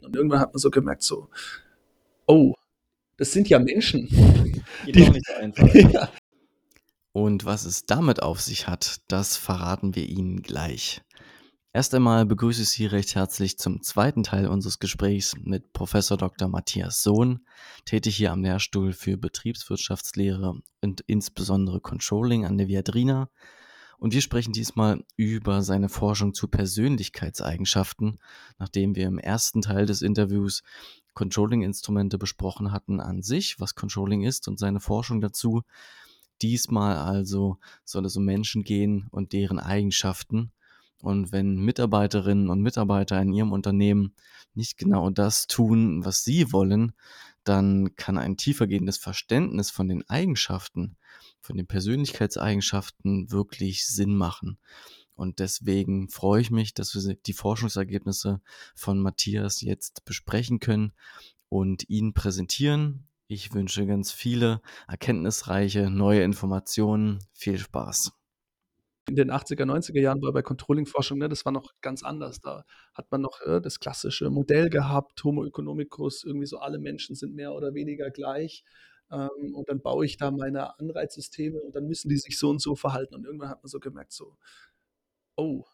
[0.00, 1.28] Und irgendwann hat man so gemerkt, so,
[2.26, 2.54] oh,
[3.16, 4.08] das sind ja Menschen.
[4.84, 5.74] Geht auch nicht so einfach.
[5.74, 6.08] ja.
[7.12, 11.02] Und was es damit auf sich hat, das verraten wir Ihnen gleich.
[11.72, 16.48] Erst einmal begrüße ich Sie recht herzlich zum zweiten Teil unseres Gesprächs mit Professor Dr.
[16.48, 17.44] Matthias Sohn,
[17.84, 23.30] tätig hier am Lehrstuhl für Betriebswirtschaftslehre und insbesondere Controlling an der Viadrina.
[23.98, 28.18] Und wir sprechen diesmal über seine Forschung zu Persönlichkeitseigenschaften,
[28.58, 30.62] nachdem wir im ersten Teil des Interviews
[31.14, 35.62] Controlling-Instrumente besprochen hatten an sich, was Controlling ist und seine Forschung dazu.
[36.42, 40.52] Diesmal also soll es um Menschen gehen und deren Eigenschaften.
[41.00, 44.14] Und wenn Mitarbeiterinnen und Mitarbeiter in ihrem Unternehmen
[44.54, 46.92] nicht genau das tun, was sie wollen,
[47.42, 50.96] dann kann ein tiefergehendes Verständnis von den Eigenschaften,
[51.40, 54.58] von den Persönlichkeitseigenschaften wirklich Sinn machen.
[55.14, 58.40] Und deswegen freue ich mich, dass wir die Forschungsergebnisse
[58.76, 60.92] von Matthias jetzt besprechen können
[61.48, 63.08] und Ihnen präsentieren.
[63.26, 67.18] Ich wünsche ganz viele erkenntnisreiche neue Informationen.
[67.32, 68.12] Viel Spaß.
[69.08, 72.40] In den 80er, 90er Jahren war bei Controlling-Forschung, ne, das war noch ganz anders.
[72.40, 77.16] Da hat man noch äh, das klassische Modell gehabt, Homo economicus, irgendwie so alle Menschen
[77.16, 78.64] sind mehr oder weniger gleich.
[79.10, 82.60] Ähm, und dann baue ich da meine Anreizsysteme und dann müssen die sich so und
[82.60, 83.14] so verhalten.
[83.14, 84.36] Und irgendwann hat man so gemerkt, so,
[85.36, 85.64] oh,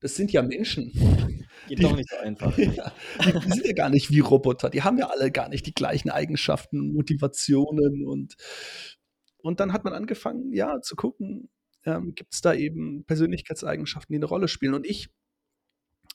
[0.00, 0.90] das sind ja Menschen.
[1.68, 2.56] Geht die, doch nicht so einfach.
[2.58, 2.92] Ja,
[3.24, 4.70] die, die, sind ja gar nicht wie Roboter.
[4.70, 8.36] Die haben ja alle gar nicht die gleichen Eigenschaften, Motivationen und
[9.42, 11.50] und dann hat man angefangen, ja, zu gucken,
[11.84, 14.74] ähm, gibt es da eben Persönlichkeitseigenschaften, die eine Rolle spielen.
[14.74, 15.08] Und ich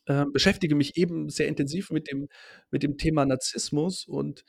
[0.05, 2.29] äh, beschäftige mich eben sehr intensiv mit dem,
[2.71, 4.07] mit dem Thema Narzissmus.
[4.07, 4.45] Und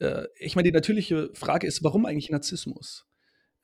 [0.00, 3.06] äh, ich meine, die natürliche Frage ist, warum eigentlich Narzissmus?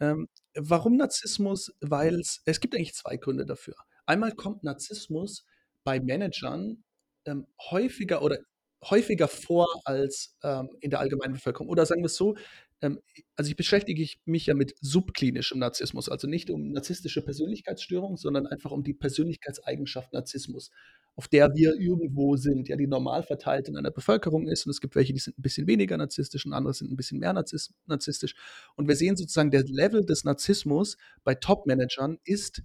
[0.00, 1.72] Ähm, warum Narzissmus?
[1.80, 3.74] Weil es gibt eigentlich zwei Gründe dafür.
[4.06, 5.44] Einmal kommt Narzissmus
[5.84, 6.84] bei Managern
[7.26, 8.38] ähm, häufiger oder
[8.84, 11.68] häufiger vor als ähm, in der allgemeinen Bevölkerung.
[11.68, 12.36] Oder sagen wir es so,
[12.80, 18.70] also ich beschäftige mich ja mit subklinischem Narzissmus, also nicht um narzisstische Persönlichkeitsstörung, sondern einfach
[18.70, 20.70] um die Persönlichkeitseigenschaft Narzissmus,
[21.14, 24.64] auf der wir irgendwo sind, ja, die normal verteilt in einer Bevölkerung ist.
[24.64, 27.18] Und es gibt welche, die sind ein bisschen weniger narzisstisch und andere sind ein bisschen
[27.18, 28.34] mehr narzisstisch.
[28.76, 32.62] Und wir sehen sozusagen, der Level des Narzissmus bei Top-Managern ist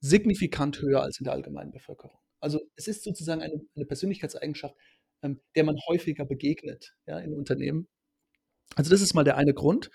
[0.00, 2.18] signifikant höher als in der allgemeinen Bevölkerung.
[2.40, 4.74] Also es ist sozusagen eine, eine Persönlichkeitseigenschaft,
[5.22, 7.88] ähm, der man häufiger begegnet ja, in Unternehmen.
[8.76, 9.90] Also das ist mal der eine Grund.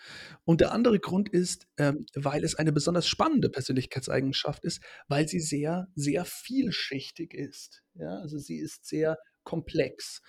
[0.46, 5.40] Und der andere Grund ist, ähm, weil es eine besonders spannende Persönlichkeitseigenschaft ist, weil sie
[5.40, 7.82] sehr, sehr vielschichtig ist.
[7.96, 8.20] Ja?
[8.20, 10.22] Also sie ist sehr komplex.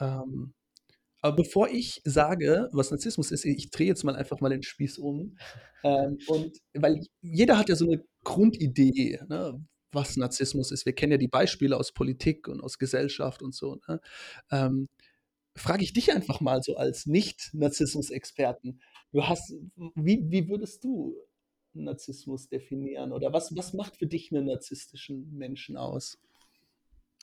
[0.00, 0.54] Ähm,
[1.22, 4.98] aber bevor ich sage, was Narzissmus ist, ich drehe jetzt mal einfach mal den Spieß
[4.98, 5.36] um.
[5.84, 9.62] Ähm, und weil jeder hat ja so eine Grundidee, ne,
[9.92, 10.86] was Narzissmus ist.
[10.86, 13.78] Wir kennen ja die Beispiele aus Politik und aus Gesellschaft und so.
[13.88, 14.00] Ne?
[14.50, 14.88] Ähm,
[15.60, 18.80] frage ich dich einfach mal so als Nicht-Narzissmus-Experten.
[19.12, 19.54] Du hast,
[19.94, 21.16] wie, wie würdest du
[21.74, 23.12] Narzissmus definieren?
[23.12, 26.18] Oder was, was macht für dich einen narzisstischen Menschen aus?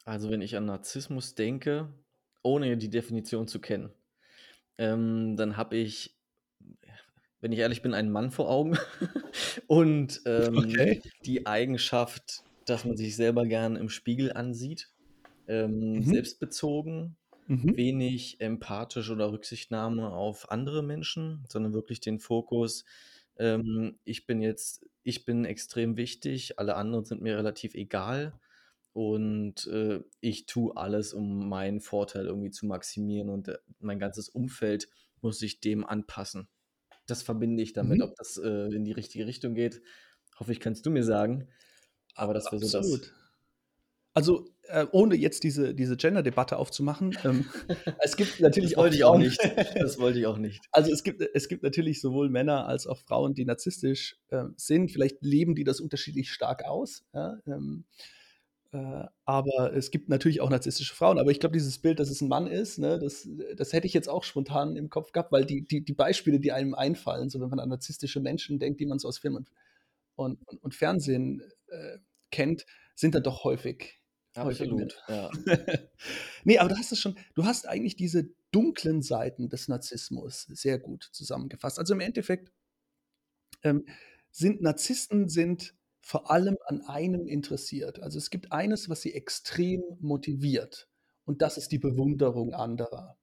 [0.05, 1.93] Also, wenn ich an Narzissmus denke,
[2.43, 3.91] ohne die Definition zu kennen,
[4.77, 6.15] ähm, dann habe ich,
[7.41, 8.77] wenn ich ehrlich bin, einen Mann vor Augen
[9.67, 11.01] und ähm, okay.
[11.25, 14.89] die Eigenschaft, dass man sich selber gern im Spiegel ansieht,
[15.47, 16.03] ähm, mhm.
[16.03, 17.75] selbstbezogen, mhm.
[17.75, 22.85] wenig empathisch oder Rücksichtnahme auf andere Menschen, sondern wirklich den Fokus,
[23.39, 28.39] ähm, ich bin jetzt, ich bin extrem wichtig, alle anderen sind mir relativ egal
[28.93, 34.29] und äh, ich tue alles, um meinen Vorteil irgendwie zu maximieren und äh, mein ganzes
[34.29, 34.89] Umfeld
[35.21, 36.47] muss sich dem anpassen.
[37.05, 37.99] Das verbinde ich damit.
[37.99, 38.03] Mhm.
[38.03, 39.81] Ob das äh, in die richtige Richtung geht,
[40.39, 41.47] hoffe ich, kannst du mir sagen.
[42.15, 43.13] Aber das wäre so das.
[44.13, 47.45] Also äh, ohne jetzt diese, diese Gender-Debatte aufzumachen, ähm,
[48.03, 49.39] es gibt natürlich das wollte ich auch nicht.
[49.75, 50.65] Das wollte ich auch nicht.
[50.71, 54.91] Also es gibt, es gibt natürlich sowohl Männer als auch Frauen, die narzisstisch äh, sind.
[54.91, 57.05] Vielleicht leben die das unterschiedlich stark aus.
[57.13, 57.37] Ja?
[57.45, 57.85] Ähm,
[58.71, 61.19] äh, aber es gibt natürlich auch narzisstische Frauen.
[61.19, 63.93] Aber ich glaube, dieses Bild, dass es ein Mann ist, ne, das, das hätte ich
[63.93, 67.39] jetzt auch spontan im Kopf gehabt, weil die, die, die Beispiele, die einem einfallen, so
[67.39, 69.49] wenn man an narzisstische Menschen denkt, die man so aus Film und,
[70.15, 71.97] und, und, und Fernsehen äh,
[72.31, 72.65] kennt,
[72.95, 74.01] sind dann doch häufig.
[74.37, 75.31] Absolut, ja.
[76.43, 80.77] nee, aber du hast es schon, du hast eigentlich diese dunklen Seiten des Narzissmus sehr
[80.77, 81.79] gut zusammengefasst.
[81.79, 82.51] Also im Endeffekt
[83.63, 83.85] ähm,
[84.31, 87.99] sind Narzissten sind vor allem an einem interessiert.
[88.01, 90.87] Also es gibt eines, was sie extrem motiviert
[91.25, 93.17] und das ist die Bewunderung anderer.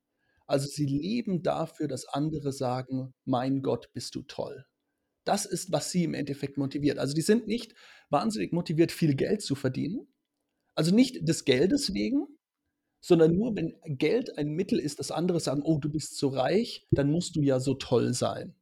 [0.47, 4.67] Also sie leben dafür, dass andere sagen, mein Gott, bist du toll.
[5.25, 6.99] Das ist, was sie im Endeffekt motiviert.
[6.99, 7.75] Also die sind nicht
[8.11, 10.07] wahnsinnig motiviert, viel Geld zu verdienen.
[10.79, 12.27] Also nicht des Geldes wegen,
[13.01, 16.87] sondern nur, wenn Geld ein Mittel ist, dass andere sagen: „Oh, du bist so reich,
[16.93, 18.55] dann musst du ja so toll sein.“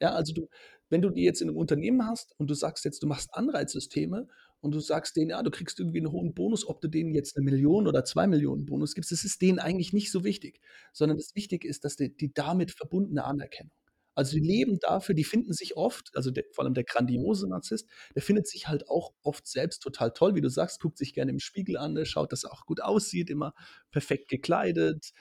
[0.00, 0.48] Ja, also du
[0.90, 4.28] wenn du die jetzt in 'nem Unternehmen hast und du sagst jetzt, du machst Anreizsysteme
[4.60, 7.36] und du sagst denen: „Ja, du kriegst irgendwie 'n hohen Bonus“, ob du denen jetzt
[7.36, 10.60] 1.000.000 oder 2.000.000 Bonus gibst, das ist denen eigentlich nicht so wichtig,
[10.94, 13.70] sondern das Wichtige ist, dass die die damit verbundene Anerkennung.
[14.16, 17.88] Also, die leben dafür die finden sich oft also, der vor allem der grandiose Narzisst,
[18.14, 21.30] der findet sich halt auch oft selbst total toll, wie du sagst, guckt sich gerne
[21.32, 23.54] im Spiegel an, der schaut, dass er auch gut aussieht, immer
[23.92, 25.12] perfekt gekleidet,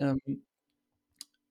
[0.00, 0.44] ähm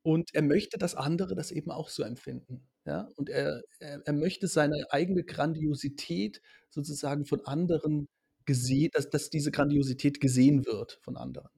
[0.05, 3.09] und er möchte, dass andere das eben auch so empfinden, ja?
[3.15, 8.07] Und er er er möchte seine eigene Grandiosität sozusagen von anderen
[8.45, 11.49] gese dass dass diese Grandiosität gesehen wird von anderen.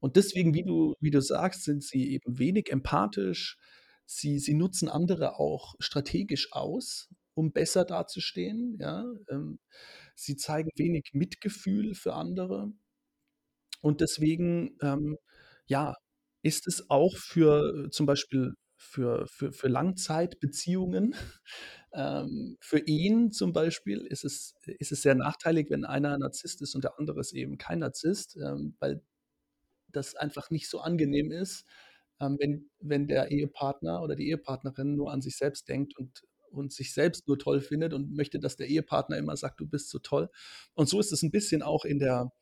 [0.00, 3.56] Und deswegen, wie du wie du sagst, sind sie eben wenig empathisch.
[4.06, 9.04] Sie sie nutzen andere auch strategisch aus, um besser dazustehen, ja?
[9.30, 9.58] Ähm,
[10.14, 12.72] sie zeigen wenig Mitgefühl für andere.
[13.80, 15.18] Und deswegen, ähm,
[15.66, 15.94] ja,
[16.42, 21.14] ist es auch für zum Beispiel für für für Langzeitbeziehungen,
[21.94, 26.74] ähm, für Ehen zum Beispiel ist es ist es sehr nachteilig, wenn einer Narzisst ist
[26.74, 29.02] und der andere ist eben kein Narzisst, ähm, weil
[29.88, 31.66] das einfach nicht so angenehm ist,
[32.20, 36.72] ähm, wenn wenn der Ehepartner oder die Ehepartnerin nur an sich selbst denkt und und
[36.72, 39.98] sich selbst nur toll findet und möchte, dass der Ehepartner immer sagt: „Du bist so
[40.00, 40.30] toll.“
[40.74, 42.32] Und so ist es 'n bisschen auch in der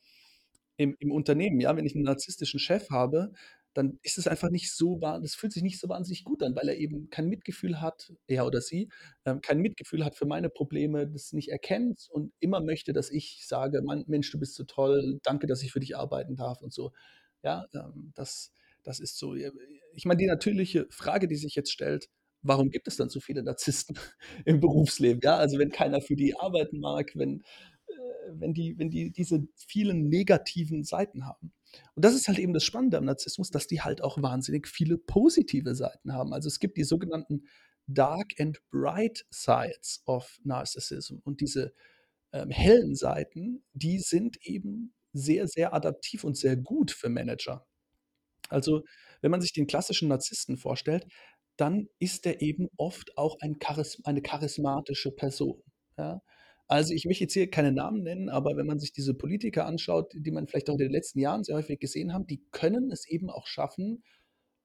[0.78, 1.76] im im Unternehmen, ja?
[1.76, 3.32] Wenn ich 'n narzisstischen Chef habe,
[3.74, 6.68] dann ist es einfach nicht so das fühlt sich nicht so wahnsinnig gut an, weil
[6.68, 8.90] er eben kein Mitgefühl hat er oder sie,
[9.26, 13.46] ähm, kein Mitgefühl hat für meine Probleme, das nicht erkennt und immer möchte, dass ich
[13.46, 15.20] sage: „Mann Mensch, du bist so toll.
[15.24, 16.92] Danke, dass ich für dich arbeiten darf“ und so.
[17.44, 18.52] Ja, ähm, das
[18.84, 22.08] das ist so, ich meine, die natürliche Frage, die sich jetzt stellt:
[22.42, 23.96] „Warum gibt es dann so viele Narzissten
[24.44, 27.42] im Berufsleben?“ Ja, also, wenn keiner für die arbeiten mag, wenn
[27.88, 27.94] äh,
[28.34, 31.52] wenn die wenn die diese vielen negativen Seiten haben.
[31.94, 34.98] Und das ist halt eben das Spannende am Narzissmus, dass die halt auch wahnsinnig viele
[34.98, 36.32] positive Seiten haben.
[36.32, 37.44] Also, es gibt die sogenannten
[37.86, 41.16] Dark and Bright Sides of Narcissism.
[41.24, 41.74] Und diese,
[42.32, 47.66] ähm, hellen Seiten, die sind eben sehr, sehr adaptiv und sehr gut für Manager.
[48.52, 48.82] Also,
[49.20, 51.06] wenn man sich den klassischen Narzissten vorstellt,
[51.56, 55.62] dann ist der eben oft auch ein charis eine charismatische Person,
[55.98, 56.20] ja?
[56.68, 60.12] Also, ich möchte jetzt hier keine Namen nennen, aber wenn man sich diese Politiker anschaut,
[60.14, 63.06] die man vielleicht auch in den letzten Jahren sehr häufig gesehen haben, die können es
[63.08, 64.02] eben auch schaffen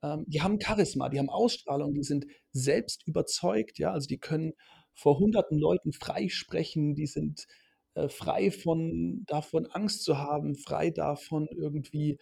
[0.02, 3.92] ähm, die haben Charisma, die haben Ausstrahlung, die sind selbst überzeugt, ja?
[3.92, 4.52] Also, die können
[4.94, 7.46] vor Hunderten Leuten frei sprechen, die sind,
[7.94, 12.18] äh, frei von davon, Angst zu haben, frei davon, irgendwie,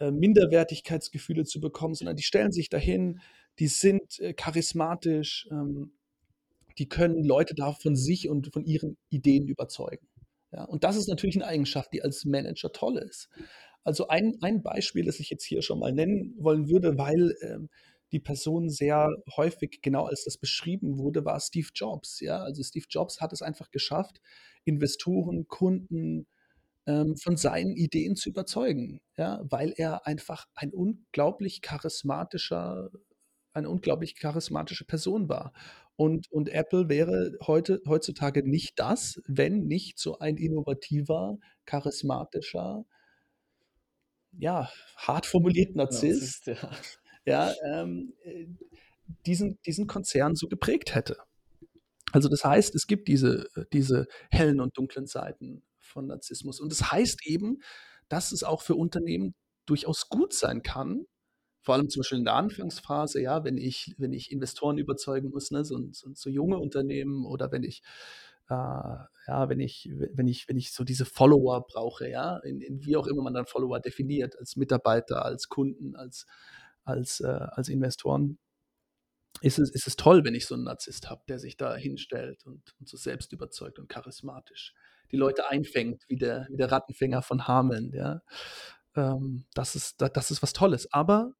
[0.00, 3.20] äh, Minderwertigkeitsgefühle zu bekommen, sondern die stellen sich dahin,
[3.58, 5.92] die sind, äh, charismatisch, ähm,
[6.78, 10.08] die können Leute da von sich und von ihren Ideen überzeugen,
[10.52, 10.64] ja?
[10.64, 13.28] Und das ist natürlich 'ne Eigenschaft, die als Manager toll ist.
[13.84, 17.70] Also, ein ein Beispiel, das ich jetzt hier schon mal nennen wollen würde, weil, ähm,
[18.12, 22.38] die Person sehr häufig genau als das beschrieben wurde, war Steve Jobs, ja?
[22.42, 24.20] Also, Steve Jobs hat es einfach geschafft,
[24.66, 26.26] Investoren, Kunden,
[26.88, 29.40] ähm, von seinen Ideen zu überzeugen, ja?
[29.44, 32.90] Weil er einfach ein unglaublich charismatischer
[33.52, 35.52] eine unglaublich charismatische Person war.
[35.96, 42.84] Und und Apple wäre heute heutzutage nicht das, wenn nicht so ein innovativer, charismatischer
[44.32, 46.70] ja, hart formuliert Narzisst, ja.
[47.26, 48.46] ja, ähm, äh,
[49.26, 51.18] diesen diesen Konzern so geprägt hätte.
[52.12, 56.60] Also, das heißt, es gibt diese diese hellen und dunklen Seiten von Narzissmus.
[56.60, 57.58] Und das heißt eben,
[58.08, 59.34] dass es auch für Unternehmen
[59.66, 61.06] durchaus gut sein kann,
[61.62, 65.50] vor allem zum Beispiel in der Anfangsphase, ja, wenn ich wenn ich Investoren überzeugen muss,
[65.52, 67.82] ne, so so so junge Unternehmen oder wenn ich,
[68.50, 72.60] äh ja, wenn ich we wenn ich wenn ich so diese Follower brauche, ja, in
[72.62, 76.26] in wie auch immer man dann Follower definiert, als Mitarbeiter, als Kunden, als
[76.84, 78.38] als, äh als Investoren
[79.42, 82.44] ist es ist es toll, wenn ich so 'n Narzisst habe, der sich da hinstellt
[82.46, 84.72] und und so selbstüberzeugt und charismatisch
[85.12, 88.22] die Leute einfängt, wie der wie der Rattenfänger von Hameln, ja?
[88.96, 90.92] Ähm, das ist da das ist was Tolles.
[90.92, 91.32] Aber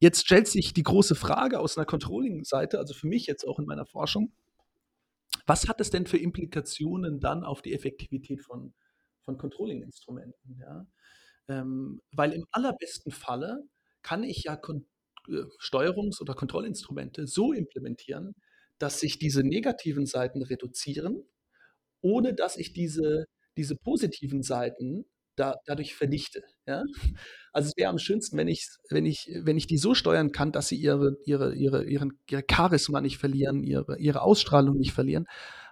[0.00, 3.66] jetzt stellt sich die große Frage aus 'ner Controlling-Seite, also, für mich jetzt auch in
[3.66, 4.32] meiner Forschung:
[5.48, 8.74] Was hat es denn für Implikationen dann auf die Effektivität von
[9.24, 10.86] von Controlling-Instrumenten, ja?
[11.48, 13.64] Ähm, weil im allerbesten Falle
[14.02, 14.86] kann ich ja Kon
[15.28, 18.34] äh, Steuerungs oder Kontrollinstrumente so implementieren,
[18.78, 21.24] dass sich diese negativen Seiten reduzieren,
[22.02, 25.04] ohne dass ich diese diese positiven Seiten
[25.36, 26.82] da dadurch vernichte, ja?
[27.54, 30.52] Also, es wäre am schönsten, wenn ich's wenn ich wenn ich die so steuern kann,
[30.52, 35.26] dass sie ihre ihre ihre ihren ihr Charisma nicht verlieren, ihre ihre Ausstrahlung nicht verlieren,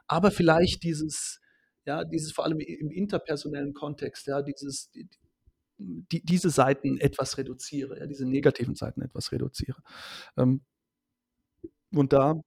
[0.07, 1.41] aber vielleicht dieses
[1.87, 5.09] ja, dieses vor allem im interpersonellen Kontext, ja, dieses die
[5.79, 9.83] die, diese Seiten etwas reduziere, ja, diese negativen Seiten etwas reduziere.
[10.37, 10.63] Ähm,
[11.93, 12.41] und da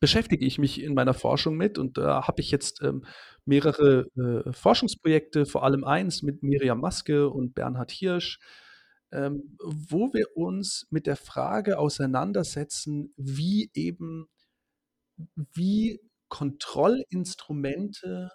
[0.00, 3.04] beschäftige ich mich in meiner Forschung mit und da habe ich jetzt ähm,
[3.44, 8.38] mehrere äh, Forschungsprojekte, vor allem eins mit Miriam Maske und Bernhard Hirsch,
[9.12, 14.28] ähm, wo wir uns mit der Frage auseinandersetzen, wie eben,
[15.54, 18.30] wie Kontrollinstrumente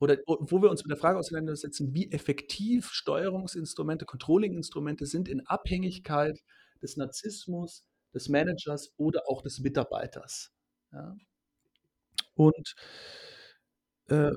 [0.00, 6.40] oder wo wir uns mit der Frage auseinandersetzen, wie effektiv Steuerungsinstrumente, Controllinginstrumente sind in Abhängigkeit
[6.82, 7.82] des Narzissmus,
[8.12, 10.50] des Managers oder auch des Mitarbeiters.
[10.94, 11.16] Ja.
[12.34, 12.74] Und
[14.08, 14.32] äh,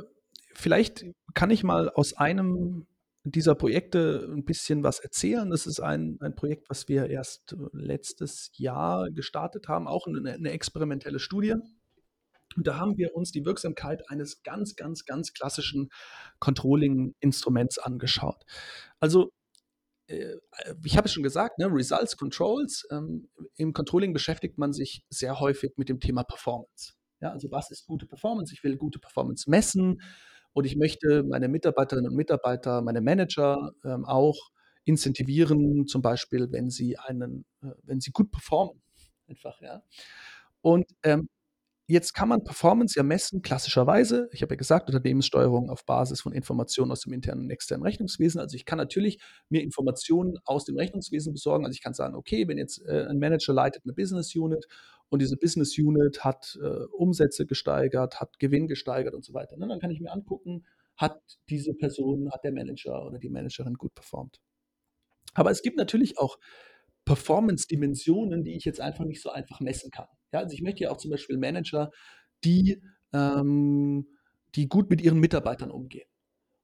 [0.53, 2.87] vielleicht kann ich mal aus einem
[3.23, 5.49] dieser Projekte ein bisschen was erzählen.
[5.49, 10.51] Das ist ein, ein Projekt, was wir erst letztes Jahr gestartet haben, auch eine, eine
[10.51, 11.55] experimentelle Studie.
[12.55, 15.89] Und da haben wir uns die Wirksamkeit eines ganz, ganz, ganz klassischen
[16.39, 18.45] Controlling-Instruments angeschaut.
[18.99, 19.36] Also äh,
[20.07, 22.87] ich habe es schon gesagt, ne, Results Controls.
[22.91, 26.93] Ähm, Im Controlling beschäftigt man sich sehr häufig mit dem Thema Performance.
[27.19, 28.53] Ja, also was ist gute Performance?
[28.53, 30.01] Ich will gute Performance messen
[30.53, 34.51] und ich möchte meine Mitarbeiterinnen und Mitarbeiter, meine Manager ähm, auch
[34.85, 38.81] incentivieren, zum Beispiel, wenn sie einen, äh, wenn sie gut performen.
[39.27, 39.83] Einfach, ja.
[40.61, 41.27] Und ähm,
[41.89, 44.27] Jetzt kann man Performance ja messen, klassischerweise.
[44.33, 48.41] Ich habe ja gesagt, Unternehmenssteuerung auf Basis von Informationen aus dem internen und externen Rechnungswesen.
[48.41, 51.63] Also ich kann natürlich mir Informationen aus dem Rechnungswesen besorgen.
[51.63, 54.67] Also ich kann sagen, okay, wenn jetzt äh, ein Manager leitet eine Business Unit
[55.07, 59.65] und diese Business Unit hat äh, Umsätze gesteigert, hat Gewinn gesteigert und so weiter, ne,
[59.65, 60.65] dann kann ich mir angucken,
[60.97, 64.41] hat diese Person, hat der Manager oder die Managerin gut performt.
[65.35, 66.37] Aber es gibt natürlich auch
[67.05, 70.07] Performance-Dimensionen, die ich jetzt einfach nicht so einfach messen kann.
[70.33, 71.91] Ja, also ich möchte ja auch zum Beispiel Manager,
[72.43, 72.81] die,
[73.13, 74.07] ähm,
[74.55, 76.07] die gut mit ihren Mitarbeitern umgehen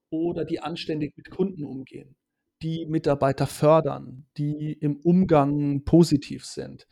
[0.09, 2.15] oder die anständig mit Kunden umgehen,
[2.61, 6.87] die Mitarbeiter fördern, die im Umgang positiv sind,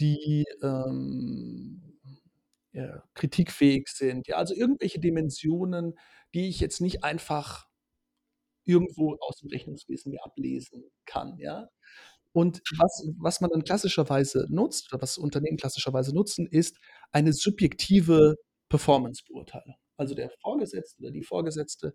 [0.00, 1.98] die ähm,
[2.72, 4.26] ja, kritikfähig sind.
[4.28, 5.94] Ja, also irgendwelche Dimensionen,
[6.34, 7.68] die ich jetzt nicht einfach
[8.64, 11.38] irgendwo aus dem Rechnungswesen mir ablesen kann.
[11.38, 11.68] Ja?
[12.34, 16.78] Und was, was man dann klassischerweise nutzt oder was Unternehmen klassischerweise nutzen, ist
[17.12, 18.34] eine subjektive
[18.68, 19.76] Performance-Beurteilung.
[19.96, 21.94] Also der Vorgesetzte oder die Vorgesetzte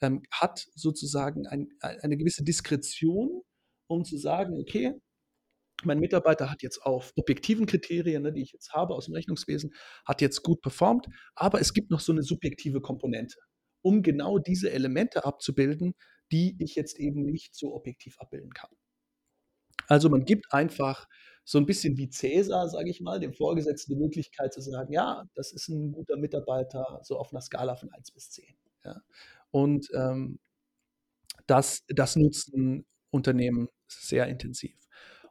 [0.00, 3.42] ähm, hat sozusagen ein, eine gewisse Diskretion,
[3.88, 4.94] um zu sagen, okay,
[5.82, 9.72] mein Mitarbeiter hat jetzt auf objektiven Kriterien, ne, die ich jetzt habe aus dem Rechnungswesen,
[10.04, 13.40] hat jetzt gut performt, aber es gibt noch so eine subjektive Komponente,
[13.82, 15.94] um genau diese Elemente abzubilden,
[16.30, 18.70] die ich jetzt eben nicht so objektiv abbilden kann.
[19.90, 21.08] Also man gibt einfach
[21.44, 25.24] so ein bisschen wie Cäsar, sage ich mal, dem Vorgesetzten die Möglichkeit zu sagen, ja,
[25.34, 28.54] das ist ein guter Mitarbeiter, so auf einer Skala von 1 bis 10.
[28.84, 29.02] Ja.
[29.50, 30.38] Und ähm,
[31.48, 34.76] das, das nutzen Unternehmen sehr intensiv.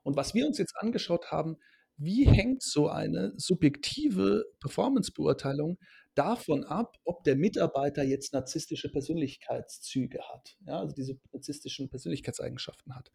[0.04, 1.56] Und was wir uns jetzt angeschaut haben,
[1.96, 5.78] wie hängt so eine subjektive Performance-Beurteilung
[6.16, 13.10] davon ab, ob der Mitarbeiter jetzt narzisstische Persönlichkeitszüge hat, ja, also diese narzisstischen Persönlichkeitseigenschaften hat.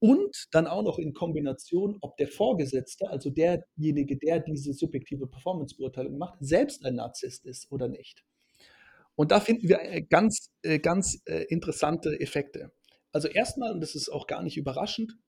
[0.00, 6.16] Und dann auch noch in Kombination, ob der Vorgesetzte, also derjenige, der diese subjektive Performance-Beurteilung
[6.16, 8.24] macht, selbst ein Narzisst ist oder nicht.
[9.14, 12.72] Und da finden wir äh, ganz, äh, ganz äh, interessante Effekte.
[13.12, 15.18] Also erstmal, und das ist auch gar nicht überraschend,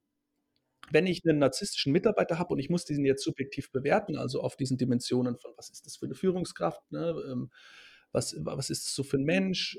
[0.91, 4.57] wenn ich einen narzisstischen Mitarbeiter habe und ich muss diesen jetzt subjektiv bewerten, also auf
[4.57, 7.51] diesen Dimensionen von, was ist das für eine Führungskraft, ne, ähm,
[8.13, 9.79] was, was ist das so für ein Mensch,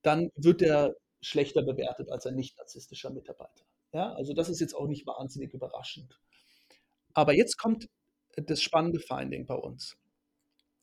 [0.00, 3.64] dann wird er schlechter bewertet als ein nicht narzisstischer Mitarbeiter.
[3.94, 6.20] Ja, also das ist jetzt auch nicht wahnsinnig überraschend.
[7.14, 7.88] Aber jetzt kommt
[8.36, 9.96] das spannende Finding bei uns.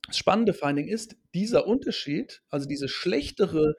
[0.07, 3.75] Das spannende Finding ist, dieser Unterschied, also diese schlechtere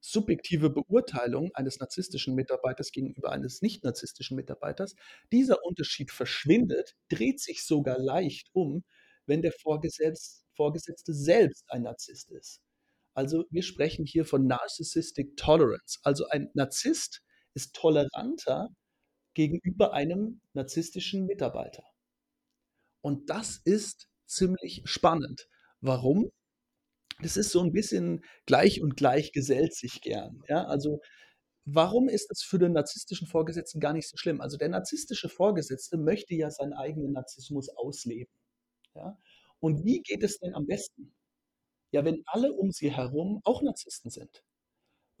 [0.00, 4.96] subjektive Beurteilung eines narzisstischen Mitarbeiters gegenüber eines nicht narzisstischen Mitarbeiters,
[5.30, 8.82] dieser Unterschied verschwindet, dreht sich sogar leicht um,
[9.26, 12.60] wenn der Vorgesetzte selbst ein Narzisst ist.
[13.14, 16.00] Also wir sprechen hier von Narcissistic Tolerance.
[16.02, 17.22] Also ein Narzisst
[17.54, 18.68] ist toleranter
[19.34, 21.84] gegenüber einem narzisstischen Mitarbeiter.
[23.02, 25.48] Und das ist ziemlich spannend.
[25.80, 26.30] Warum?
[27.20, 30.42] Das ist so ein bisschen gleich und gleich gesellt sich gern.
[30.48, 30.64] Ja?
[30.64, 31.00] Also
[31.64, 34.40] warum ist das für den narzisstischen Vorgesetzten gar nicht so schlimm?
[34.40, 38.32] Also der narzisstische Vorgesetzte möchte ja seinen eigenen Narzissmus ausleben.
[38.94, 39.18] Ja?
[39.60, 41.14] Und wie geht es denn am besten?
[41.92, 44.42] Ja, wenn alle um sie herum auch Narzissten sind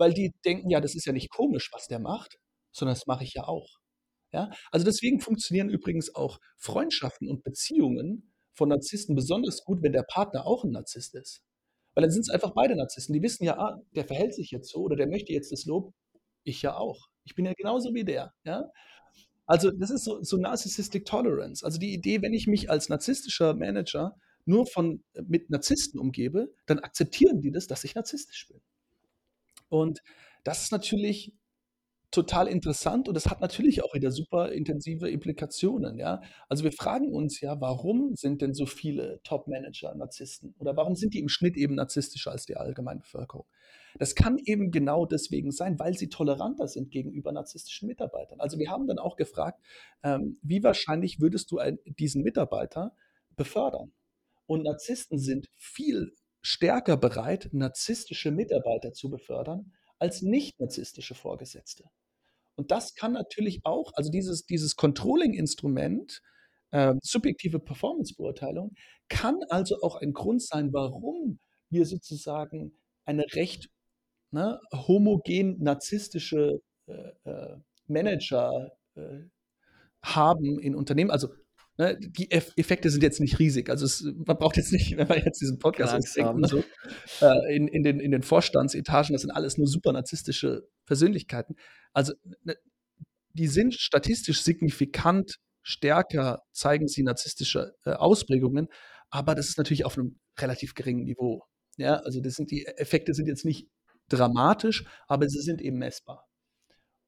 [0.02, 2.36] weil die denken, ja, das ist ja nicht komisch, was der macht,
[2.72, 3.68] sondern das mache ich ja auch.
[4.32, 4.50] Ja?
[4.72, 10.44] Also deswegen funktionieren übrigens auch Freundschaften und Beziehungen von Narzissten besonders gut, wenn der Partner
[10.44, 11.44] auch ein Narzisst ist.
[11.94, 13.12] Weil dann sind es einfach beide Narzissten.
[13.12, 15.92] Die wissen ja, ah, der verhält sich jetzt so oder der möchte jetzt das Lob,
[16.42, 17.06] ich ja auch.
[17.22, 18.64] Ich bin ja genauso wie der, ja?
[19.46, 21.64] Also, das ist so so Narcissistic Tolerance.
[21.64, 24.16] Also, die Idee, wenn ich mich als narzisstischer Manager
[24.46, 28.60] nur von äh, mit Narzissten umgebe, dann akzeptieren die das, dass ich narzisstisch bin.
[29.72, 30.02] Und
[30.44, 31.32] das ist natürlich
[32.10, 36.20] total interessant und das hat natürlich auch wieder super intensive Implikationen, ja.
[36.46, 41.14] Also, wir fragen uns ja, warum sind denn so viele Top-Manager Narzissten oder warum sind
[41.14, 43.46] die im Schnitt eben narzisstischer als die Allgemeinbevölkerung?
[43.98, 48.40] Das kann eben genau deswegen sein, weil sie toleranter sind gegenüber narzisstischen Mitarbeitern.
[48.40, 49.58] Also, wir haben dann auch gefragt,
[50.02, 52.94] ähm, wie wahrscheinlich würdest du ein diesen Mitarbeiter
[53.36, 53.90] befördern?
[54.44, 61.84] Und Narzissten sind viel stärker bereit, narzisstische Mitarbeiter zu befördern als nicht narzisstische Vorgesetzte.
[62.56, 66.20] Und das kann natürlich auch, also dieses, dieses Controlling-Instrument,
[66.72, 68.74] äh, subjektive Performance-Beurteilung,
[69.08, 71.38] kann also auch ein Grund sein, warum
[71.70, 73.70] wir sozusagen eine recht
[74.32, 77.56] ne, homogen narzisstische äh, äh,
[77.86, 79.20] Manager äh,
[80.02, 81.10] haben in Unternehmen.
[81.10, 81.28] Also
[81.78, 83.70] ne, die Effekte sind jetzt nicht riesig.
[83.70, 86.64] Also es, man braucht jetzt nicht, wenn man jetzt diesen Podcast denkt, so,
[87.20, 91.54] äh, in, in, den, in den Vorstandsetagen, das sind alles nur super narzisstische Persönlichkeiten.
[91.92, 92.56] Also ne,
[93.34, 98.68] die sind statistisch signifikant stärker, zeigen sie narzisstische äh, Ausprägungen,
[99.10, 101.44] aber das ist natürlich auf einem relativ geringen Niveau.
[101.76, 103.68] Ja, also das sind die Effekte sind jetzt nicht
[104.08, 106.26] dramatisch, aber sie sind eben messbar.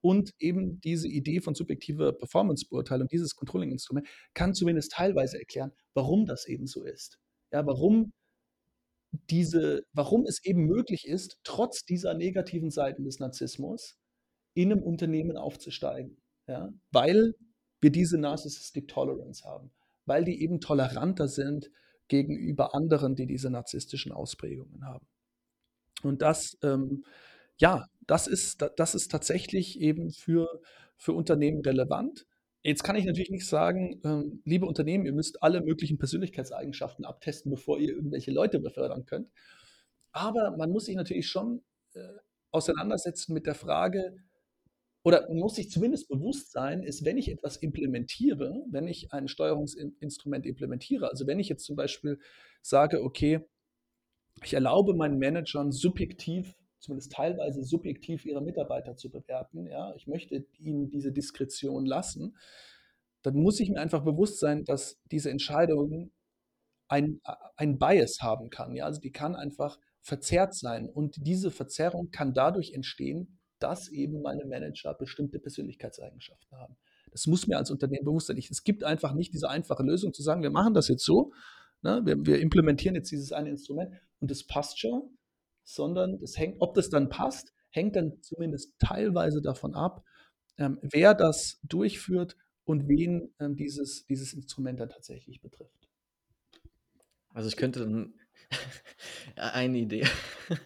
[0.04, 6.46] Und eben diese Idee von subjektiver Performance-Beurteilung, dieses Controlling-Instrument, kann zumindest teilweise erklären, warum das
[6.46, 7.18] eben so ist.
[7.50, 8.12] Ja, warum
[9.30, 13.96] diese, warum es eben möglich ist, trotz dieser negativen Seiten des Narzissmus
[14.52, 16.18] in einem Unternehmen aufzusteigen.
[16.46, 16.68] Ja?
[16.90, 17.32] Weil
[17.80, 19.70] wir diese Narcissistic Tolerance haben,
[20.04, 21.70] weil die eben toleranter sind
[22.08, 25.06] gegenüber anderen, die diese narzisstischen Ausprägungen haben.
[26.02, 27.06] Und das, ähm,
[27.56, 30.60] ja, das ist, das ist tatsächlich eben für,
[30.96, 32.26] für Unternehmen relevant.
[32.62, 37.50] Jetzt kann ich natürlich nicht sagen, ähm, liebe Unternehmen, ihr müsst alle möglichen Persönlichkeitseigenschaften abtesten,
[37.50, 39.30] bevor ihr irgendwelche Leute befördern könnt.
[40.12, 41.62] Aber man muss sich natürlich schon
[41.94, 42.00] äh,
[42.50, 44.16] auseinandersetzen mit der Frage,
[45.04, 49.28] oder man muss sich zumindest bewusst sein, ist, wenn ich etwas implementiere, wenn ich ein
[49.28, 52.18] Steuerungsinstrument implementiere, also wenn ich jetzt zum Beispiel
[52.62, 53.40] sage, okay,
[54.42, 60.46] ich erlaube meinen Managern subjektiv, zumindest teilweise subjektiv ihre Mitarbeiter zu bewerten, ja, ich möchte
[60.58, 62.36] ihnen diese Diskretion lassen,
[63.22, 66.12] dann muss ich mir einfach bewusst sein, dass diese Entscheidung
[66.88, 67.20] ein,
[67.56, 68.74] ein Bias haben kann.
[68.74, 68.84] Ja?
[68.84, 70.88] Also die kann einfach verzerrt sein.
[70.90, 76.76] Und diese Verzerrung kann dadurch entstehen, dass eben meine Manager bestimmte Persönlichkeitseigenschaften haben.
[77.10, 78.36] Das muss mir als Unternehmen bewusst sein.
[78.36, 81.32] Es gibt einfach nicht diese einfache Lösung zu sagen, wir machen das jetzt so,
[81.80, 85.16] ne, wir, wir, implementieren jetzt dieses eine Instrument und das passt schon,
[85.64, 90.04] sondern es hängt, ob das dann passt, hängt dann zumindest teilweise davon ab,
[90.58, 95.88] ähm, wer das durchführt und wen ähm, dieses, dieses Instrument dann tatsächlich betrifft.
[97.30, 98.14] Also ich könnte dann
[99.36, 100.04] Eine Idee.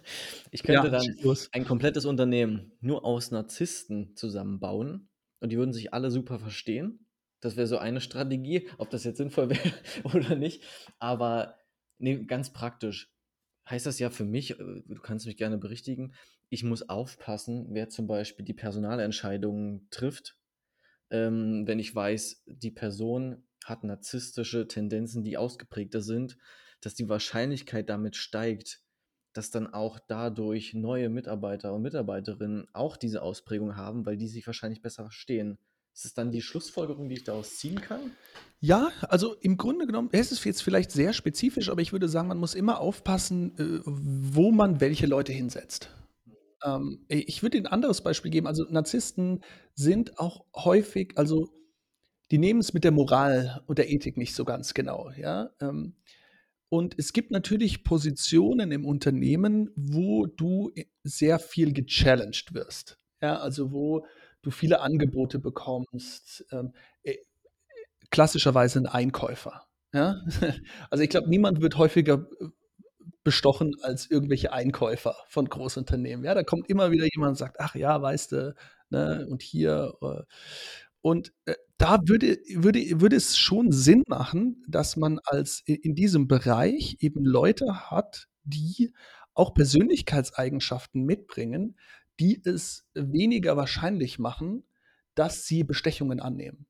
[0.51, 1.05] Ich könnte Ja, dann
[1.53, 7.07] ein komplettes Unternehmen nur aus Narzissten zusammenbauen und die würden sich alle super verstehen.
[7.41, 10.63] Das wäre so eine Strategie, ob das jetzt sinnvoll wäre oder nicht.
[10.99, 11.57] Aber
[11.99, 13.13] ne, ganz praktisch
[13.71, 16.15] heißt das ja für mich, äh, du kannst mich gerne berichtigen,
[16.49, 20.37] ich muss aufpassen, wer zum Beispiel die Personalentscheidungen trifft.
[21.11, 26.39] Ähm, wenn ich weiß, die Person hat narzisstische Tendenzen, die ausgeprägter sind,
[26.81, 28.83] dass die Wahrscheinlichkeit damit steigt,
[29.33, 34.47] dass dann auch dadurch neue Mitarbeiter und Mitarbeiterinnen auch diese Ausprägung haben, weil die sich
[34.47, 35.59] wahrscheinlich besser verstehen.
[35.99, 38.13] Ist es dann die Schlussfolgerung, die ich daraus ziehen kann?
[38.61, 42.29] Ja, also im Grunde genommen, es ist jetzt vielleicht sehr spezifisch, aber ich würde sagen,
[42.29, 45.91] man muss immer aufpassen, äh, wo man welche Leute hinsetzt.
[46.65, 48.47] Ähm, ich würde ein anderes Beispiel geben.
[48.47, 49.43] Also Narzissten
[49.75, 51.49] sind auch häufig, also
[52.31, 55.11] die nehmen es mit der Moral und der Ethik nicht so ganz genau.
[55.17, 55.51] Ja?
[55.61, 55.97] Ähm,
[56.69, 63.01] und es gibt natürlich Positionen im Unternehmen, wo du äh, sehr viel gechallenged wirst.
[63.21, 64.07] Ja, also wo
[64.43, 66.45] du viele Angebote bekommst.
[66.53, 66.73] Ähm,
[67.03, 67.17] äh,
[68.11, 69.67] klassischerweise ein Einkäufer.
[69.93, 70.21] Ja?
[70.91, 72.47] Also ich glaube, niemand wird häufiger äh,
[73.25, 76.25] bestochen als irgendwelche Einkäufer von Großunternehmen.
[76.25, 78.55] Ja, da kommt immer wieder jemand und sagt, ach ja, weißt du,
[78.91, 79.93] ne, und hier.
[80.01, 80.23] Äh,
[81.01, 81.33] und
[81.79, 87.25] da würde, würde, würde es schon Sinn machen, dass man als in diesem Bereich eben
[87.25, 88.93] Leute hat, die
[89.33, 91.77] auch Persönlichkeitseigenschaften mitbringen,
[92.21, 94.65] die es weniger wahrscheinlich machen,
[95.15, 96.67] dass sie Bestechungen annehmen.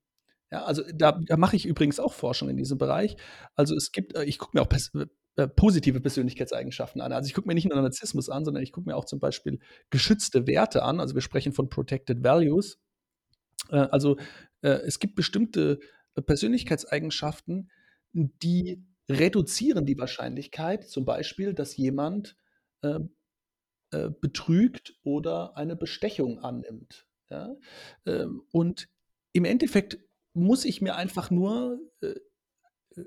[0.50, 3.16] Ja, also da, da mache ich übrigens auch Forschung in diesem Bereich.
[3.54, 4.90] Also es gibt, äh, ich gucke mir auch pers
[5.36, 7.12] äh, positive Persönlichkeitseigenschaften an.
[7.12, 9.60] Also ich gucke mir nicht nur Narzissmus an, sondern ich gucke mir auch zum Beispiel
[9.90, 11.00] geschützte Werte an.
[11.00, 12.78] Also wir sprechen von Protected Values.
[13.70, 14.16] Äh, also
[14.62, 15.78] äh, es gibt bestimmte
[16.14, 17.70] Persönlichkeitseigenschaften,
[18.12, 22.36] die reduzieren die Wahrscheinlichkeit, zum Beispiel, dass jemand
[23.90, 27.06] äh, betrügt oder eine Bestechung annimmt.
[27.30, 27.56] Ja?
[28.06, 28.88] Ähm, und
[29.32, 29.98] im Endeffekt
[30.34, 32.14] muss ich mir einfach nur äh,
[32.96, 33.04] äh,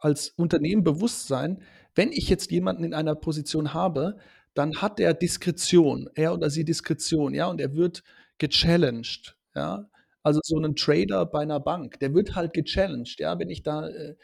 [0.00, 1.62] als Unternehmen bewusst sein,
[1.94, 4.18] wenn ich jetzt jemanden in einer Position habe,
[4.54, 8.02] dann hat er Diskretion, er oder sie Diskretion, ja, und er wird
[8.38, 9.88] gechallenged, ja.
[10.22, 13.88] Also so ein Trader bei einer Bank, der wird halt gechallenged, ja, wenn ich da,
[13.88, 14.16] äh,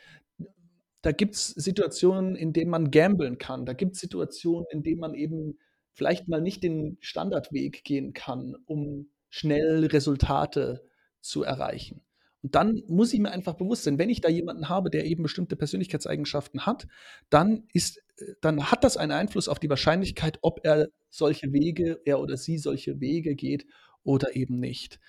[1.02, 5.00] da gibt es Situationen, in denen man gamblen kann, da gibt es Situationen, in denen
[5.00, 5.58] man eben
[5.96, 10.84] vielleicht mal nicht den Standardweg gehen kann, um schnell Resultate
[11.22, 12.02] zu erreichen.
[12.42, 15.22] Und dann muss ich mir einfach bewusst sein, wenn ich da jemanden habe, der eben
[15.22, 16.86] bestimmte Persönlichkeitseigenschaften hat,
[17.30, 18.02] dann ist,
[18.42, 22.58] dann hat das einen Einfluss auf die Wahrscheinlichkeit, ob er solche Wege, er oder sie
[22.58, 23.66] solche Wege geht
[24.04, 25.00] oder eben nicht.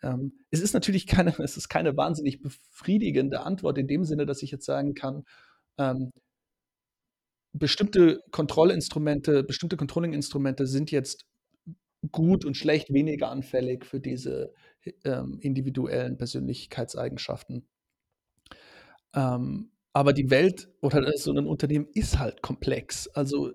[0.00, 4.42] Ähm, es ist natürlich keine, es ist keine wahnsinnig befriedigende Antwort in dem Sinne, dass
[4.42, 5.24] ich jetzt sagen kann,
[5.76, 6.12] ähm,
[7.58, 11.26] bestimmte Kontrollinstrumente, bestimmte Controlling-Instrumente sind jetzt
[12.12, 14.52] gut und schlecht weniger anfällig für diese
[15.04, 17.66] ähm, individuellen Persönlichkeitseigenschaften.
[19.14, 23.08] Ähm, aber die Welt oder so ein Unternehmen ist halt komplex.
[23.08, 23.52] Also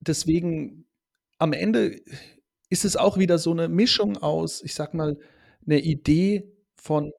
[0.00, 0.86] deswegen
[1.38, 2.00] am Ende
[2.70, 5.18] ist es auch wieder so eine Mischung aus, ich sag mal,
[5.66, 7.12] eine Idee von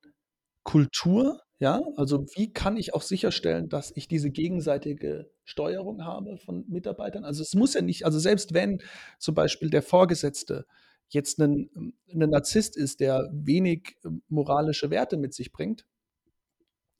[0.63, 6.63] Kultur, ja, also wie kann ich auch sicherstellen, dass ich diese gegenseitige Steuerung habe von
[6.69, 7.25] Mitarbeitern?
[7.25, 8.81] Also es muss ja nicht, also selbst wenn
[9.17, 10.65] zum Beispiel der Vorgesetzte
[11.09, 11.69] jetzt ein,
[12.09, 15.85] ein Narzisst ist, der wenig ähm, moralische Werte mit sich bringt,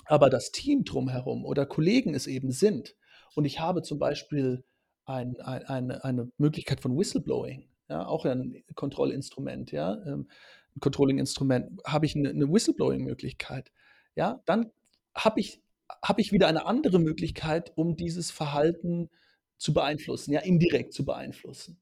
[0.06, 2.98] aber das Team drumherum oder Kollegen es eben sind
[3.36, 4.66] und ich habe zum Beispiel
[5.06, 10.28] ein, ein, eine, eine Möglichkeit von Whistleblowing, ja, auch ein Kontrollinstrument, ja, ähm,
[10.76, 13.72] ein Controlling-Instrument, habe ich eine, eine Whistleblowing-Möglichkeit
[14.20, 14.70] ja, dann
[15.16, 15.62] habe ich,
[16.04, 19.10] hab ich wieder eine andere Möglichkeit, um dieses Verhalten
[19.58, 21.80] zu beeinflussen, ja, indirekt zu beeinflussen.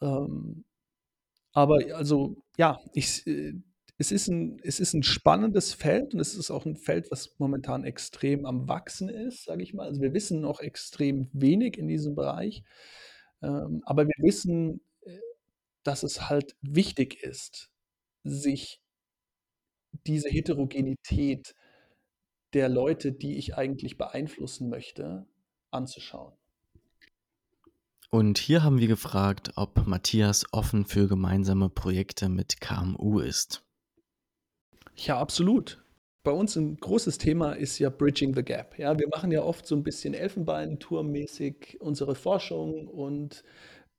[0.00, 0.64] Ähm,
[1.52, 3.54] aber also, ja, ich, äh,
[3.96, 7.36] es, ist ein, es ist ein spannendes Feld und es ist auch ein Feld, was
[7.38, 9.86] momentan extrem am Wachsen ist, sage ich mal.
[9.86, 12.64] Also wir wissen noch extrem wenig in diesem Bereich,
[13.40, 15.16] ähm, aber wir wissen, äh,
[15.84, 17.70] dass es halt wichtig ist,
[18.24, 18.81] sich
[20.06, 21.54] diese Heterogenität
[22.52, 25.26] der Leute, die ich eigentlich beeinflussen möchte,
[25.70, 26.32] anzuschauen.
[28.10, 33.64] Und hier haben wir gefragt, ob Matthias offen für gemeinsame Projekte mit KMU ist.
[34.96, 35.82] Ja, absolut.
[36.22, 38.78] Bei uns ein großes Thema ist ja Bridging the Gap.
[38.78, 43.42] Ja, wir machen ja oft so ein bisschen Elfenbeinturmmäßig unsere Forschung und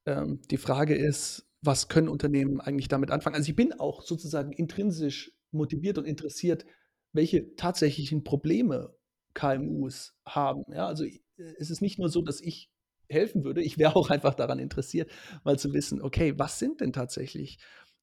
[0.05, 3.35] ähm, die Frage ist, was können Unternehmen eigentlich damit anfangen?
[3.35, 6.65] Also ich bin auch sozusagen intrinsisch motiviert und interessiert,
[7.13, 8.95] welche tatsächlichen Probleme
[9.33, 10.63] KMUs haben.
[10.71, 11.19] Ja, also äh,
[11.57, 12.69] es ist nicht nur so, dass ich
[13.09, 15.11] helfen würde, ich wäre auch einfach daran interessiert,
[15.43, 17.59] mal zu wissen, okay, was sind denn tatsächlich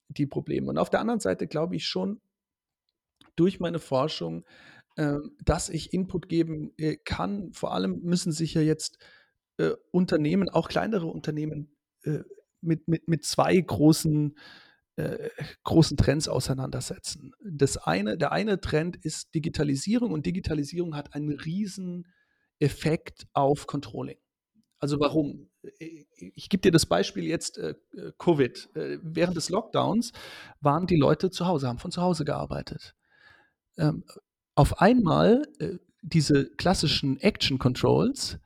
[0.08, 0.68] die Probleme?
[0.68, 2.20] Und auf der anderen Seite glaube ich schon
[3.36, 4.44] durch meine Forschung,
[4.96, 7.52] äh, dass ich Input geben äh, kann.
[7.52, 8.98] Vor allem müssen sich ja jetzt
[9.56, 12.20] äh, Unternehmen, auch kleinere Unternehmen, äh,
[12.60, 14.40] mit, mit, mit zwei großen äh,
[15.64, 17.32] großen Trends auseinandersetzen.
[17.44, 22.06] Das eine, der eine Trend ist Digitalisierung und Digitalisierung hat einen riesen
[22.58, 24.18] Effekt auf Controlling.
[24.78, 25.50] Also warum?
[25.78, 27.74] Äh, ich gebe dir das Beispiel jetzt äh,
[28.18, 28.68] Covid.
[28.74, 30.12] Äh, während des Lockdowns
[30.60, 32.94] waren die Leute zu Hause, haben von zu Hause gearbeitet.
[33.76, 34.04] Ähm,
[34.54, 38.38] auf einmal äh, diese klassischen Action Controls,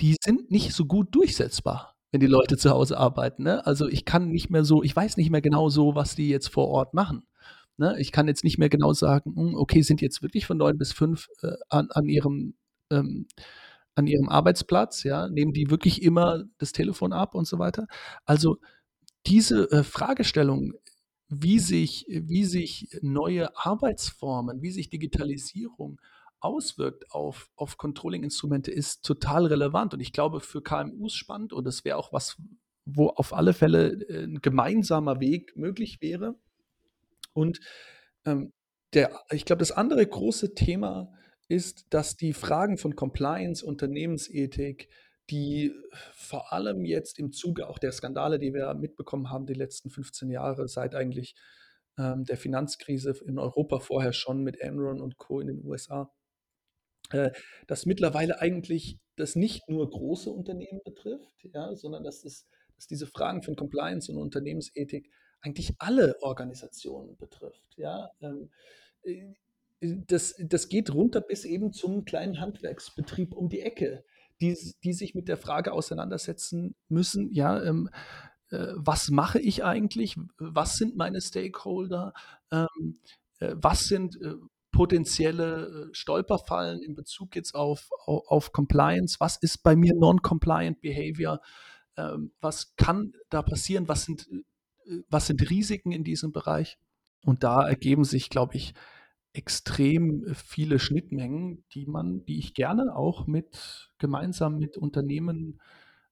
[0.00, 3.42] die sind nicht so gut durchsetzbar wenn die Leute zu Hause arbeiten.
[3.42, 3.66] Ne?
[3.66, 6.48] Also ich kann nicht mehr so, ich weiß nicht mehr genau so, was die jetzt
[6.48, 7.24] vor Ort machen.
[7.78, 7.96] Ne?
[7.98, 10.92] Ich kann jetzt nicht mehr genau sagen, hm, okay, sind jetzt wirklich von neun bis
[10.92, 12.54] fünf äh, an, an ihrem
[12.90, 13.26] ähm,
[13.94, 17.86] an ihrem Arbeitsplatz, ja, nehmen die wirklich immer das Telefon ab und so weiter.
[18.24, 18.56] Also
[19.26, 20.72] diese äh, Fragestellung,
[21.28, 26.00] wie sich, wie sich neue Arbeitsformen, wie sich Digitalisierung
[26.42, 29.94] auswirkt auf, auf Controlling-Instrumente, ist total relevant.
[29.94, 32.36] Und ich glaube, für KMUs spannend und das wäre auch was,
[32.84, 36.34] wo auf alle Fälle äh, ein gemeinsamer Weg möglich wäre.
[37.32, 37.60] Und
[38.24, 38.52] ähm,
[38.92, 41.12] der, ich glaube, das andere große Thema
[41.48, 44.88] ist, dass die Fragen von Compliance, Unternehmensethik,
[45.30, 45.72] die
[46.12, 50.30] vor allem jetzt im Zuge auch der Skandale, die wir mitbekommen haben, die letzten 15
[50.30, 51.34] Jahre, seit eigentlich
[51.98, 55.40] ähm, der Finanzkrise in Europa vorher schon mit Enron und Co.
[55.40, 56.10] in den USA,
[57.66, 62.46] dass mittlerweile eigentlich das nicht nur große Unternehmen betrifft, ja, sondern dass, es,
[62.76, 67.76] dass diese Fragen von Compliance und Unternehmensethik eigentlich alle Organisationen betrifft.
[67.76, 68.10] Ja.
[68.20, 68.50] Ähm,
[69.02, 69.34] äh,
[69.80, 74.04] das, das geht runter bis eben zum kleinen Handwerksbetrieb um die Ecke,
[74.40, 77.90] die, die sich mit der Frage auseinandersetzen müssen, ja, ähm,
[78.50, 80.16] äh, was mache ich eigentlich?
[80.38, 82.12] Was sind meine Stakeholder?
[82.50, 83.00] Ähm,
[83.40, 84.34] äh, was sind äh,
[84.72, 89.20] potenzielle äh, Stolperfallen in Bezug jetzt auf, auf, auf Compliance?
[89.20, 91.40] Was ist bei mir Non-Compliant Behavior?
[91.96, 93.86] Ähm, was kann da passieren?
[93.86, 94.28] Was sind,
[94.86, 96.78] äh, was sind Risiken in diesem Bereich?
[97.24, 98.74] Und da ergeben sich, glaube ich,
[99.34, 105.60] extrem äh, viele Schnittmengen, die man, die ich gerne auch mit gemeinsam mit Unternehmen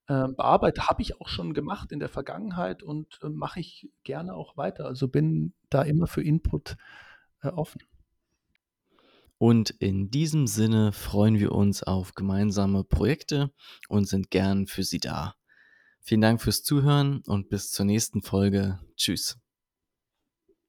[0.07, 0.87] äh, bearbeite.
[0.89, 4.85] Habe ich auch schon gemacht in der Vergangenheit und mache ich gerne auch weiter.
[4.85, 6.77] Also bin da immer für Input
[7.43, 7.81] offen.
[9.41, 13.51] Und in diesem Sinne freuen wir uns auf gemeinsame Projekte
[13.89, 15.35] und sind gern für Sie da.
[16.03, 18.81] Vielen Dank fürs Zuhören und bis zur nächsten Folge.
[18.97, 19.39] Tschüss.